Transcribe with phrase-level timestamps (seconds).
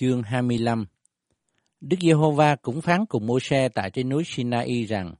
[0.00, 0.86] Chương 25
[1.80, 5.14] Đức Giê-hô-va cũng phán cùng mô-se tại trên núi Sinai rằng,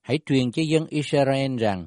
[0.00, 1.86] Hãy truyền cho dân Israel rằng,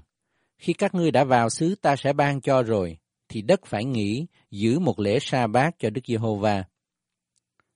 [0.58, 2.98] khi các ngươi đã vào xứ ta sẽ ban cho rồi,
[3.30, 6.64] thì đất phải nghỉ, giữ một lễ sa bát cho Đức Giê-hô-va.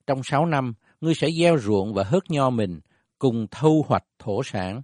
[0.07, 2.79] Trong sáu năm, ngươi sẽ gieo ruộng và hớt nho mình,
[3.19, 4.81] cùng thu hoạch thổ sản.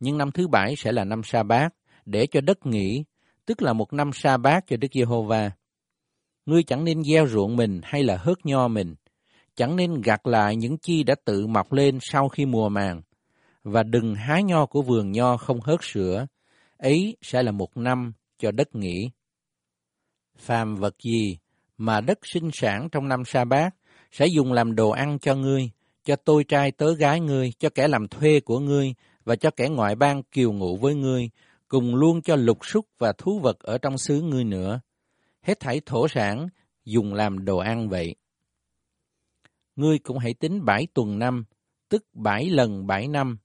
[0.00, 1.68] Nhưng năm thứ bảy sẽ là năm sa bát,
[2.06, 3.04] để cho đất nghỉ,
[3.46, 5.50] tức là một năm sa bát cho Đức Giê-hô-va.
[6.46, 8.94] Ngươi chẳng nên gieo ruộng mình hay là hớt nho mình,
[9.56, 13.02] chẳng nên gặt lại những chi đã tự mọc lên sau khi mùa màng,
[13.64, 16.26] và đừng hái nho của vườn nho không hớt sữa,
[16.78, 19.10] ấy sẽ là một năm cho đất nghỉ.
[20.38, 21.38] Phàm vật gì
[21.78, 23.74] mà đất sinh sản trong năm sa bát
[24.12, 25.70] sẽ dùng làm đồ ăn cho ngươi,
[26.04, 29.68] cho tôi trai tớ gái ngươi, cho kẻ làm thuê của ngươi và cho kẻ
[29.68, 31.30] ngoại bang kiều ngụ với ngươi,
[31.68, 34.80] cùng luôn cho lục súc và thú vật ở trong xứ ngươi nữa.
[35.46, 36.48] Hết thảy thổ sản
[36.84, 38.14] dùng làm đồ ăn vậy.
[39.76, 41.44] Ngươi cũng hãy tính bảy tuần năm,
[41.88, 43.38] tức bảy lần bảy năm.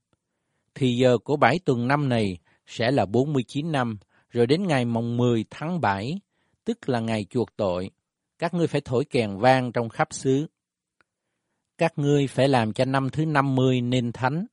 [0.74, 3.98] Thì giờ của bảy tuần năm này sẽ là 49 năm,
[4.30, 6.20] rồi đến ngày mồng 10 tháng 7,
[6.64, 7.90] tức là ngày chuộc tội,
[8.38, 10.46] các ngươi phải thổi kèn vang trong khắp xứ.
[11.78, 14.46] Các ngươi phải làm cho năm thứ 50 nên thánh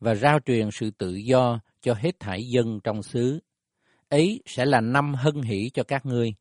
[0.00, 3.40] và rao truyền sự tự do cho hết thảy dân trong xứ.
[4.08, 6.34] Ấy sẽ là năm hân hỷ cho các ngươi.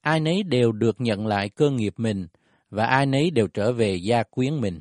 [0.00, 2.26] Ai nấy đều được nhận lại cơ nghiệp mình
[2.70, 4.80] và ai nấy đều trở về gia quyến mình.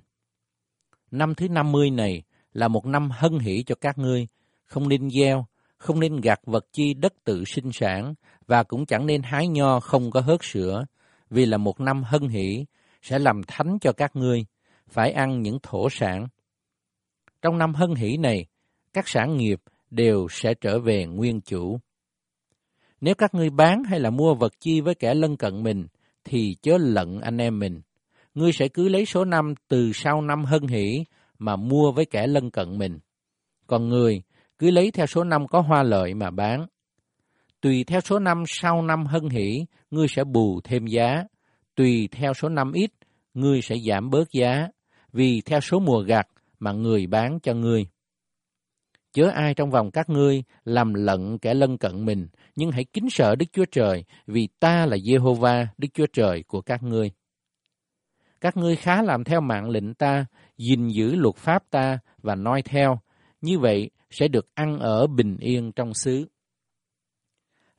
[1.12, 2.24] Năm thứ 50 này
[2.54, 4.28] là một năm hân hỷ cho các ngươi,
[4.66, 5.46] không nên gieo,
[5.78, 8.14] không nên gặt vật chi đất tự sinh sản
[8.48, 10.86] và cũng chẳng nên hái nho không có hớt sữa,
[11.30, 12.66] vì là một năm hân hỷ
[13.02, 14.46] sẽ làm thánh cho các ngươi,
[14.88, 16.28] phải ăn những thổ sản.
[17.42, 18.46] Trong năm hân hỷ này,
[18.94, 21.80] các sản nghiệp đều sẽ trở về nguyên chủ.
[23.02, 25.88] Nếu các ngươi bán hay là mua vật chi với kẻ lân cận mình,
[26.24, 27.82] thì chớ lận anh em mình.
[28.36, 31.06] Ngươi sẽ cứ lấy số năm từ sau năm hân hỷ
[31.40, 33.00] mà mua với kẻ lân cận mình.
[33.68, 34.22] Còn người
[34.60, 36.66] cứ lấy theo số năm có hoa lợi mà bán.
[37.62, 41.24] Tùy theo số năm sau năm hân hỷ, ngươi sẽ bù thêm giá.
[41.76, 42.92] Tùy theo số năm ít,
[43.34, 44.68] ngươi sẽ giảm bớt giá.
[45.14, 46.28] Vì theo số mùa gặt
[46.60, 47.88] mà người bán cho ngươi.
[49.18, 53.10] Chớ ai trong vòng các ngươi làm lận kẻ lân cận mình, nhưng hãy kính
[53.10, 57.12] sợ Đức Chúa Trời, vì ta là Jehovah, Đức Chúa Trời của các ngươi.
[58.42, 60.26] Các ngươi khá làm theo mạng lệnh ta,
[60.58, 63.00] gìn giữ luật pháp ta và noi theo,
[63.42, 66.28] như vậy sẽ được ăn ở bình yên trong xứ.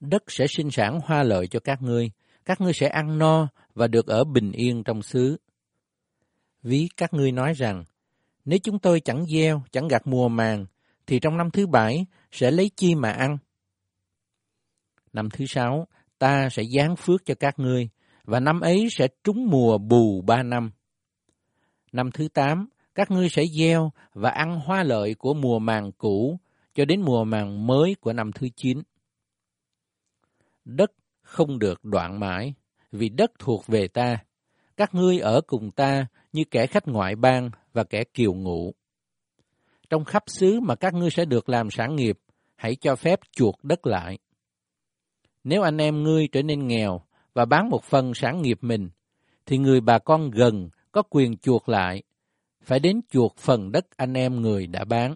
[0.00, 2.10] Đất sẽ sinh sản hoa lợi cho các ngươi,
[2.44, 5.36] các ngươi sẽ ăn no và được ở bình yên trong xứ.
[6.62, 7.84] Ví các ngươi nói rằng,
[8.44, 10.66] nếu chúng tôi chẳng gieo, chẳng gặt mùa màng,
[11.08, 13.38] thì trong năm thứ bảy sẽ lấy chi mà ăn?
[15.12, 15.86] Năm thứ sáu,
[16.18, 17.88] ta sẽ giáng phước cho các ngươi,
[18.24, 20.70] và năm ấy sẽ trúng mùa bù ba năm.
[21.92, 26.38] Năm thứ tám, các ngươi sẽ gieo và ăn hoa lợi của mùa màng cũ
[26.74, 28.82] cho đến mùa màng mới của năm thứ chín.
[30.64, 30.92] Đất
[31.22, 32.54] không được đoạn mãi,
[32.92, 34.18] vì đất thuộc về ta.
[34.76, 38.74] Các ngươi ở cùng ta như kẻ khách ngoại bang và kẻ kiều ngụ.
[39.90, 42.18] Trong khắp xứ mà các ngươi sẽ được làm sản nghiệp,
[42.56, 44.18] hãy cho phép chuộc đất lại.
[45.44, 47.00] Nếu anh em ngươi trở nên nghèo
[47.34, 48.90] và bán một phần sản nghiệp mình,
[49.46, 52.02] thì người bà con gần có quyền chuộc lại,
[52.62, 55.14] phải đến chuộc phần đất anh em người đã bán.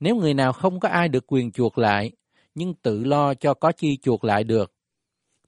[0.00, 2.10] Nếu người nào không có ai được quyền chuộc lại,
[2.54, 4.72] nhưng tự lo cho có chi chuộc lại được,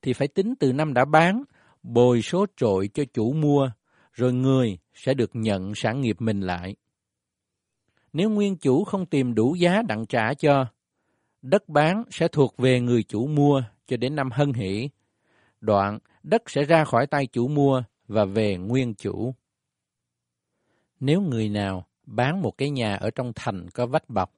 [0.03, 1.43] thì phải tính từ năm đã bán,
[1.83, 3.71] bồi số trội cho chủ mua,
[4.13, 6.77] rồi người sẽ được nhận sản nghiệp mình lại.
[8.17, 10.67] Nếu nguyên chủ không tìm đủ giá đặng trả cho,
[11.43, 14.89] đất bán sẽ thuộc về người chủ mua cho đến năm hân hỷ.
[15.61, 19.35] Đoạn, đất sẽ ra khỏi tay chủ mua và về nguyên chủ.
[21.01, 24.33] Nếu người nào bán một cái nhà ở trong thành có vách bọc,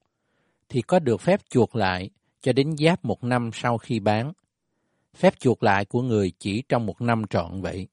[0.69, 2.11] thì có được phép chuộc lại
[2.41, 4.33] cho đến giáp một năm sau khi bán.
[5.15, 7.89] Phép chuộc lại của người chỉ trong một năm trọn vậy.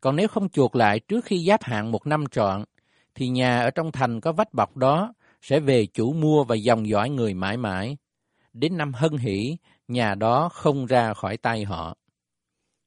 [0.00, 2.64] Còn nếu không chuộc lại trước khi giáp hạn một năm trọn,
[3.14, 6.88] thì nhà ở trong thành có vách bọc đó sẽ về chủ mua và dòng
[6.88, 7.96] dõi người mãi mãi.
[8.52, 9.56] Đến năm hân hỷ,
[9.88, 11.96] nhà đó không ra khỏi tay họ.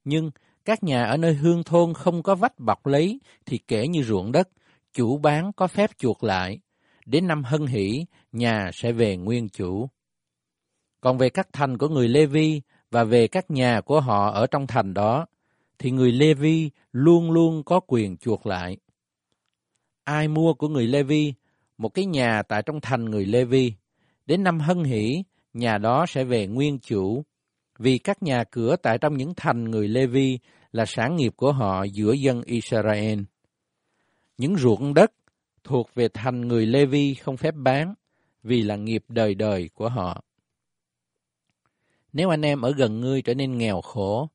[0.04, 0.32] Nhưng
[0.66, 4.32] các nhà ở nơi hương thôn không có vách bọc lấy thì kể như ruộng
[4.32, 4.50] đất,
[4.94, 6.60] chủ bán có phép chuộc lại.
[7.06, 9.90] Đến năm hân hỷ, nhà sẽ về nguyên chủ.
[11.02, 14.48] Còn về các thành của người Lê Vi và về các nhà của họ ở
[14.48, 15.26] trong thành đó,
[15.80, 18.78] thì người Lê Vi luôn luôn có quyền chuộc lại.
[20.08, 21.34] Ai mua của người Lê Vi
[21.78, 23.74] một cái nhà tại trong thành người Lê Vi,
[24.26, 25.24] đến năm hân hỷ,
[25.54, 27.24] nhà đó sẽ về nguyên chủ,
[27.80, 30.40] vì các nhà cửa tại trong những thành người Lê Vi
[30.72, 33.20] là sản nghiệp của họ giữa dân Israel.
[34.38, 35.12] Những ruộng đất
[35.64, 37.94] thuộc về thành người Lê Vi không phép bán
[38.44, 40.24] vì là nghiệp đời đời của họ.
[42.14, 44.30] Nếu anh em ở gần ngươi trở nên nghèo khổ,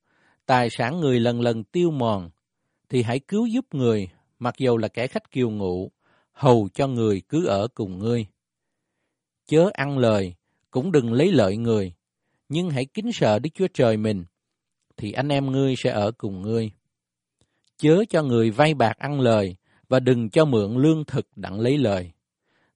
[0.47, 2.31] tài sản người lần lần tiêu mòn,
[2.89, 4.09] thì hãy cứu giúp người,
[4.43, 5.91] mặc dù là kẻ khách kiều ngụ,
[6.33, 8.27] hầu cho người cứ ở cùng ngươi.
[9.47, 10.35] Chớ ăn lời,
[10.71, 11.93] cũng đừng lấy lợi người,
[12.49, 14.25] nhưng hãy kính sợ Đức Chúa Trời mình,
[14.97, 16.71] thì anh em ngươi sẽ ở cùng ngươi.
[17.77, 19.57] Chớ cho người vay bạc ăn lời,
[19.89, 22.11] và đừng cho mượn lương thực đặng lấy lời.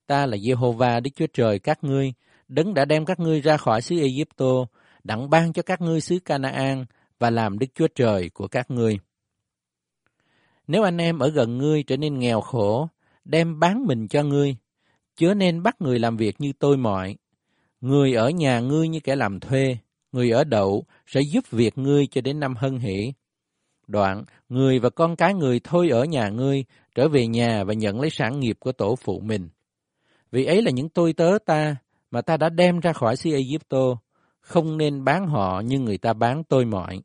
[0.05, 2.13] Ta là Jehovah Đức Chúa Trời các ngươi,
[2.47, 4.65] đấng đã đem các ngươi ra khỏi xứ Egypto,
[5.03, 6.85] đặng ban cho các ngươi xứ Canaan
[7.19, 8.99] và làm Đức Chúa Trời của các ngươi.
[10.67, 12.89] Nếu anh em ở gần ngươi trở nên nghèo khổ,
[13.25, 14.55] đem bán mình cho ngươi,
[15.15, 17.15] chớ nên bắt người làm việc như tôi mọi.
[17.81, 19.77] Người ở nhà ngươi như kẻ làm thuê,
[20.11, 23.13] người ở đậu sẽ giúp việc ngươi cho đến năm hân hỷ.
[23.87, 26.65] Đoạn, người và con cái người thôi ở nhà ngươi,
[26.95, 29.49] trở về nhà và nhận lấy sản nghiệp của tổ phụ mình.
[30.31, 31.75] Vì ấy là những tôi tớ ta
[32.11, 33.97] mà ta đã đem ra khỏi xứ Egypto,
[34.39, 37.01] không nên bán họ như người ta bán tôi mọi.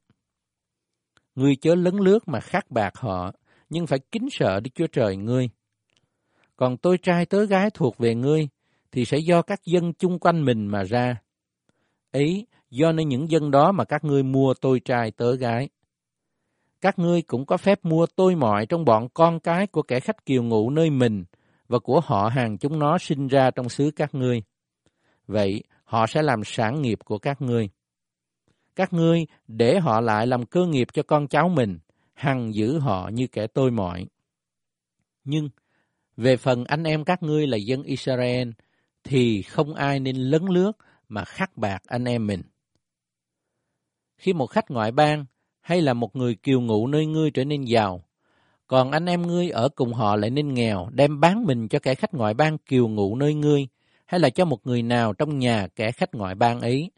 [1.34, 3.32] Ngươi chớ lấn lướt mà khắc bạc họ,
[3.72, 5.48] nhưng phải kính sợ Đức Chúa Trời ngươi.
[6.56, 8.48] Còn tôi trai tớ gái thuộc về ngươi,
[8.92, 11.16] thì sẽ do các dân chung quanh mình mà ra.
[12.10, 15.69] Ấy, do nơi những dân đó mà các ngươi mua tôi trai tớ gái.
[16.80, 20.26] Các ngươi cũng có phép mua tôi mọi trong bọn con cái của kẻ khách
[20.26, 21.24] kiều ngụ nơi mình
[21.69, 24.42] và của họ hàng chúng nó sinh ra trong xứ các ngươi.
[25.26, 27.69] Vậy, họ sẽ làm sản nghiệp của các ngươi.
[28.76, 31.78] Các ngươi để họ lại làm cơ nghiệp cho con cháu mình,
[32.14, 34.06] hằng giữ họ như kẻ tôi mọi.
[35.24, 35.48] Nhưng,
[36.16, 38.50] về phần anh em các ngươi là dân Israel,
[39.04, 40.72] thì không ai nên lấn lướt
[41.08, 42.42] mà khắc bạc anh em mình.
[44.16, 45.24] Khi một khách ngoại bang
[45.60, 48.04] hay là một người kiều ngụ nơi ngươi trở nên giàu,
[48.66, 51.94] còn anh em ngươi ở cùng họ lại nên nghèo, đem bán mình cho kẻ
[51.94, 53.68] khách ngoại bang kiều ngụ nơi ngươi,
[54.06, 56.90] hay là cho một người nào trong nhà kẻ khách ngoại bang ấy.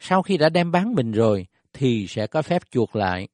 [0.00, 3.28] Sau khi đã đem bán mình rồi, thì sẽ có phép chuộc lại.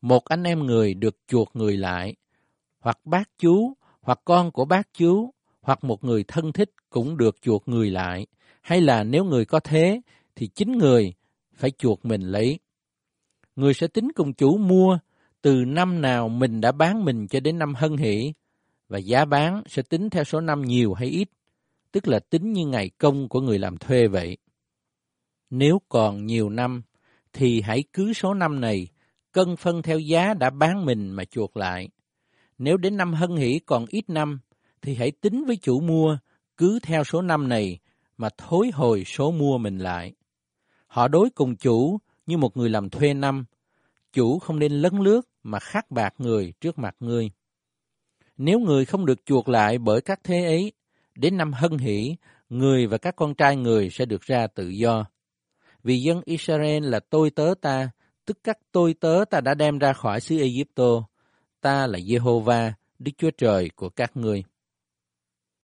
[0.00, 2.16] Một anh em người được chuộc người lại,
[2.78, 7.36] hoặc bác chú, hoặc con của bác chú, hoặc một người thân thích cũng được
[7.42, 8.26] chuộc người lại,
[8.62, 10.00] hay là nếu người có thế,
[10.36, 11.14] thì chính người
[11.54, 12.58] phải chuộc mình lấy.
[13.56, 14.98] Người sẽ tính cùng chủ mua
[15.42, 18.32] từ năm nào mình đã bán mình cho đến năm hân hỷ,
[18.88, 21.28] và giá bán sẽ tính theo số năm nhiều hay ít,
[21.92, 24.36] tức là tính như ngày công của người làm thuê vậy.
[25.50, 26.82] Nếu còn nhiều năm,
[27.32, 28.88] thì hãy cứ số năm này,
[29.32, 31.88] cân phân theo giá đã bán mình mà chuộc lại.
[32.58, 34.40] Nếu đến năm hân hỷ còn ít năm,
[34.82, 36.18] thì hãy tính với chủ mua,
[36.56, 37.78] cứ theo số năm này
[38.16, 40.12] mà thối hồi số mua mình lại.
[40.86, 43.44] Họ đối cùng chủ như một người làm thuê năm,
[44.12, 47.30] chủ không nên lấn lướt mà khắc bạc người trước mặt ngươi.
[48.36, 50.72] Nếu người không được chuộc lại bởi các thế ấy,
[51.14, 52.16] đến năm hân hỷ,
[52.48, 55.04] người và các con trai người sẽ được ra tự do.
[55.82, 57.90] Vì dân Israel là tôi tớ ta,
[58.30, 61.04] tức các tôi tớ ta đã đem ra khỏi xứ Egypto.
[61.60, 64.44] Ta là Jehovah, Đức Chúa Trời của các ngươi.